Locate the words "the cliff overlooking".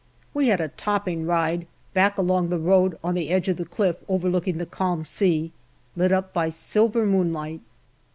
3.57-4.57